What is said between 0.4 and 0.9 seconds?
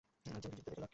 জীবিত রেখে লাভ কী?